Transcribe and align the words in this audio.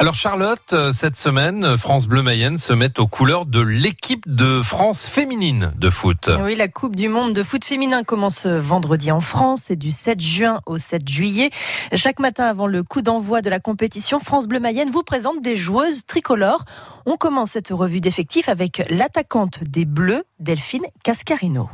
Alors 0.00 0.14
Charlotte, 0.14 0.74
euh, 0.74 0.92
cette 0.92 1.16
semaine, 1.16 1.76
France 1.76 2.06
Bleu 2.06 2.22
Mayenne 2.22 2.56
se 2.56 2.72
met 2.72 3.00
aux 3.00 3.08
couleurs 3.08 3.46
de 3.46 3.58
l'équipe 3.58 4.22
de 4.28 4.62
France 4.62 5.04
féminine 5.04 5.72
de 5.76 5.90
foot. 5.90 6.30
Oui, 6.40 6.54
la 6.54 6.68
Coupe 6.68 6.94
du 6.94 7.08
Monde 7.08 7.34
de 7.34 7.42
foot 7.42 7.64
féminin 7.64 8.04
commence 8.04 8.46
vendredi 8.46 9.10
en 9.10 9.20
France. 9.20 9.62
C'est 9.64 9.76
du 9.76 9.90
7 9.90 10.20
juin 10.20 10.60
au 10.66 10.78
7 10.78 11.08
juillet. 11.08 11.50
Chaque 11.94 12.20
matin 12.20 12.44
avant 12.44 12.68
le 12.68 12.84
coup 12.84 13.02
d'envoi 13.02 13.42
de 13.42 13.50
la 13.50 13.58
compétition, 13.58 14.20
France 14.20 14.46
Bleu 14.46 14.60
Mayenne 14.60 14.90
vous 14.90 15.02
présente 15.02 15.42
des 15.42 15.56
joueuses 15.56 16.06
tricolores. 16.06 16.64
On 17.04 17.16
commence 17.16 17.50
cette 17.50 17.70
revue 17.70 18.00
d'effectifs 18.00 18.48
avec 18.48 18.84
l'attaquante 18.90 19.64
des 19.64 19.84
Bleus, 19.84 20.22
Delphine 20.38 20.84
Cascarino. 21.02 21.68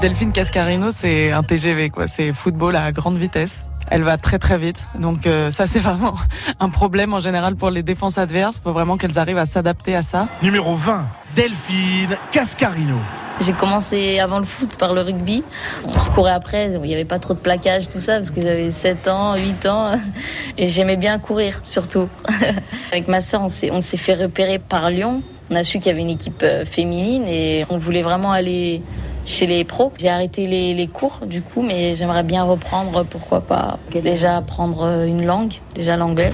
Delphine 0.00 0.32
Cascarino, 0.32 0.90
c'est 0.90 1.32
un 1.32 1.42
TGV, 1.42 1.90
quoi. 1.90 2.08
C'est 2.08 2.32
football 2.32 2.76
à 2.76 2.90
grande 2.92 3.18
vitesse 3.18 3.62
elle 3.90 4.02
va 4.02 4.16
très 4.16 4.38
très 4.38 4.58
vite. 4.58 4.88
Donc 4.98 5.26
euh, 5.26 5.50
ça 5.50 5.66
c'est 5.66 5.78
vraiment 5.80 6.14
un 6.58 6.68
problème 6.70 7.12
en 7.12 7.20
général 7.20 7.56
pour 7.56 7.70
les 7.70 7.82
défenses 7.82 8.18
adverses. 8.18 8.58
Il 8.58 8.62
faut 8.62 8.72
vraiment 8.72 8.96
qu'elles 8.96 9.18
arrivent 9.18 9.38
à 9.38 9.46
s'adapter 9.46 9.94
à 9.94 10.02
ça. 10.02 10.28
Numéro 10.42 10.74
20, 10.74 11.06
Delphine 11.34 12.16
Cascarino. 12.30 12.96
J'ai 13.40 13.54
commencé 13.54 14.18
avant 14.18 14.38
le 14.38 14.44
foot 14.44 14.76
par 14.76 14.92
le 14.92 15.00
rugby. 15.00 15.42
On 15.86 15.98
se 15.98 16.10
courait 16.10 16.32
après, 16.32 16.72
il 16.72 16.80
n'y 16.82 16.92
avait 16.92 17.06
pas 17.06 17.18
trop 17.18 17.32
de 17.32 17.38
plaquage, 17.38 17.88
tout 17.88 17.98
ça, 17.98 18.16
parce 18.16 18.30
que 18.30 18.42
j'avais 18.42 18.70
7 18.70 19.08
ans, 19.08 19.34
8 19.34 19.64
ans. 19.64 19.92
Et 20.58 20.66
j'aimais 20.66 20.98
bien 20.98 21.18
courir, 21.18 21.60
surtout. 21.62 22.10
Avec 22.92 23.08
ma 23.08 23.22
soeur, 23.22 23.40
on 23.42 23.48
s'est 23.48 23.96
fait 23.96 24.14
repérer 24.14 24.58
par 24.58 24.90
Lyon. 24.90 25.22
On 25.50 25.56
a 25.56 25.64
su 25.64 25.78
qu'il 25.78 25.86
y 25.86 25.90
avait 25.90 26.02
une 26.02 26.10
équipe 26.10 26.42
euh, 26.42 26.66
féminine 26.66 27.26
et 27.26 27.66
on 27.70 27.78
voulait 27.78 28.02
vraiment 28.02 28.30
aller 28.30 28.82
chez 29.24 29.46
les 29.46 29.64
pros. 29.64 29.92
J'ai 29.98 30.08
arrêté 30.08 30.46
les, 30.46 30.86
cours 30.86 31.20
du 31.26 31.42
coup, 31.42 31.62
mais 31.62 31.94
j'aimerais 31.94 32.22
bien 32.22 32.42
reprendre, 32.44 33.04
pourquoi 33.04 33.40
pas, 33.40 33.78
déjà 34.02 34.36
apprendre 34.36 35.04
une 35.06 35.24
langue, 35.24 35.52
déjà 35.74 35.96
l'anglais. 35.96 36.32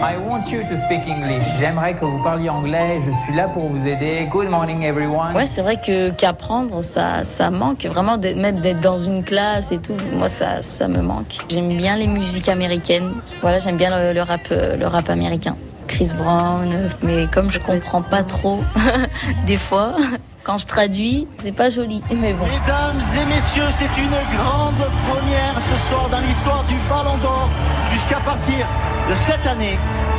I 0.00 0.16
want 0.16 0.52
you 0.52 0.62
to 0.62 0.76
speak 0.76 1.08
English. 1.08 1.42
J'aimerais 1.58 1.94
que 1.94 2.04
vous 2.04 2.22
parliez 2.22 2.48
anglais. 2.48 3.00
Je 3.04 3.10
suis 3.10 3.34
là 3.34 3.48
pour 3.48 3.64
vous 3.64 3.84
aider. 3.84 4.28
Good 4.30 4.48
morning 4.48 4.82
everyone. 4.82 5.34
Ouais, 5.34 5.44
c'est 5.44 5.60
vrai 5.60 5.76
que 5.76 6.10
qu'apprendre, 6.10 6.84
ça, 6.84 7.24
ça 7.24 7.50
manque 7.50 7.84
vraiment 7.84 8.16
même 8.16 8.60
d'être 8.60 8.80
dans 8.80 9.00
une 9.00 9.24
classe 9.24 9.72
et 9.72 9.78
tout. 9.78 9.96
Moi, 10.12 10.28
ça, 10.28 10.62
ça 10.62 10.86
me 10.86 11.02
manque. 11.02 11.38
J'aime 11.50 11.76
bien 11.76 11.96
les 11.96 12.06
musiques 12.06 12.48
américaines. 12.48 13.10
Voilà, 13.40 13.58
j'aime 13.58 13.76
bien 13.76 13.90
le, 13.90 14.12
le 14.12 14.22
rap, 14.22 14.40
le 14.50 14.86
rap 14.86 15.10
américain. 15.10 15.56
Chris 15.88 16.12
Brown, 16.16 16.68
mais 17.02 17.26
comme 17.32 17.50
je 17.50 17.58
comprends 17.58 18.02
pas 18.02 18.22
trop 18.22 18.62
des 19.46 19.56
fois, 19.56 19.96
quand 20.44 20.58
je 20.58 20.66
traduis, 20.66 21.26
c'est 21.38 21.52
pas 21.52 21.70
joli, 21.70 22.00
mais 22.10 22.32
bon. 22.32 22.44
Mesdames 22.44 23.02
et 23.14 23.24
messieurs, 23.26 23.68
c'est 23.78 24.00
une 24.00 24.08
grande 24.08 24.88
première 25.08 25.54
ce 25.54 25.88
soir 25.88 26.08
dans 26.10 26.20
l'histoire 26.20 26.64
du 26.64 26.74
Ballon 26.88 27.18
d'Or. 27.18 27.48
Jusqu'à 27.92 28.20
partir 28.20 28.66
de 29.10 29.14
cette 29.14 29.46
année, 29.46 29.78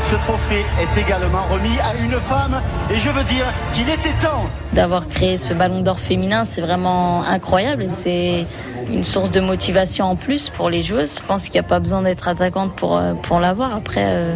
ce 0.09 0.16
trophée 0.16 0.66
est 0.81 1.00
également 1.00 1.44
remis 1.52 1.80
à 1.80 1.95
une 1.95 2.20
femme 2.20 2.61
et 2.92 2.95
je 2.95 3.09
veux 3.09 3.23
dire 3.23 3.45
qu'il 3.73 3.89
était 3.89 4.14
temps. 4.22 4.45
D'avoir 4.73 5.08
créé 5.08 5.38
ce 5.38 5.54
Ballon 5.54 5.81
d'Or 5.81 6.00
féminin, 6.00 6.45
c'est 6.45 6.61
vraiment 6.61 7.23
incroyable 7.23 7.83
et 7.83 7.89
c'est 7.89 8.45
une 8.89 9.04
source 9.04 9.31
de 9.31 9.39
motivation 9.39 10.06
en 10.06 10.16
plus 10.16 10.50
pour 10.50 10.70
les 10.70 10.81
joueuses. 10.81 11.20
Je 11.22 11.26
pense 11.26 11.45
qu'il 11.45 11.54
n'y 11.54 11.59
a 11.59 11.64
pas 11.64 11.80
besoin 11.80 12.02
d'être 12.02 12.28
attaquante 12.28 12.76
pour, 12.76 12.98
euh, 12.98 13.14
pour 13.14 13.39
l'avoir. 13.39 13.76
Après, 13.76 14.04
euh, 14.06 14.33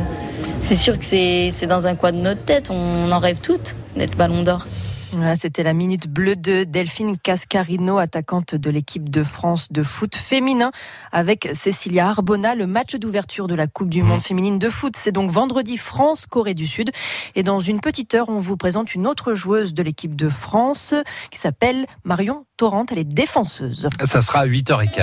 c'est 0.59 0.75
sûr 0.75 0.97
que 0.97 1.05
c'est 1.05 1.67
dans 1.67 1.87
un 1.87 1.95
coin 1.95 2.11
de 2.11 2.17
notre 2.17 2.43
tête. 2.43 2.69
On 2.71 3.11
en 3.11 3.19
rêve 3.19 3.39
toutes 3.41 3.75
d'être 3.95 4.15
Ballon 4.15 4.43
d'Or. 4.43 4.65
Voilà, 5.13 5.35
c'était 5.35 5.61
la 5.61 5.73
minute 5.73 6.07
bleue 6.07 6.35
de 6.35 6.63
Delphine 6.63 7.17
Cascarino, 7.17 7.99
attaquante 7.99 8.55
de 8.55 8.71
l'équipe 8.71 9.09
de 9.09 9.23
France 9.23 9.71
de 9.71 9.83
foot 9.83 10.15
féminin, 10.15 10.71
avec 11.11 11.49
Cécilia 11.53 12.07
Arbona. 12.07 12.55
Le 12.55 12.65
match 12.65 12.95
d'ouverture 12.95 13.45
de 13.45 13.53
la 13.53 13.67
Coupe 13.67 13.89
du 13.89 14.01
Monde 14.01 14.17
mmh. 14.17 14.21
féminine 14.21 14.59
de 14.59 14.69
foot, 14.69 14.95
c'est 14.97 15.11
donc 15.11 15.29
vendredi 15.29 15.77
France-Corée 15.77 16.55
du 16.55 16.65
Sud. 16.65 16.89
Et 17.35 17.43
dans 17.43 17.59
une 17.59 17.79
petite 17.79 18.15
heure, 18.15 18.29
on 18.29 18.39
vous 18.39 18.57
présente 18.57 18.95
une 18.95 19.05
autre 19.05 19.35
joueuse 19.35 19.75
de 19.75 19.83
l'équipe 19.83 20.15
de 20.15 20.29
France 20.29 20.95
qui 21.29 21.37
s'appelle 21.37 21.85
Marion 22.03 22.45
Torrent. 22.57 22.85
Elle 22.89 22.99
est 22.99 23.03
défenseuse. 23.03 23.89
Ça 24.03 24.21
sera 24.21 24.39
à 24.39 24.47
8h15. 24.47 25.01